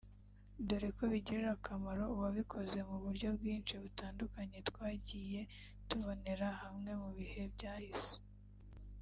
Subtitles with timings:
[0.67, 5.41] dore ko bigirira akamaro uwabikoze mu buryo bwinshi butandukanye twagiye
[5.89, 8.15] tubonera hamwe mu bihe byahise